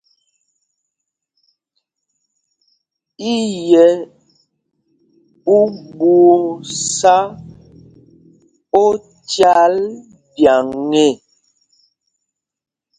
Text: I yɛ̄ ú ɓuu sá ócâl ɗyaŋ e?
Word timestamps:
I 3.31 3.33
yɛ̄ 3.69 3.91
ú 5.57 5.57
ɓuu 5.97 6.37
sá 6.95 7.15
ócâl 8.83 9.75
ɗyaŋ 10.35 10.67
e? 11.05 11.07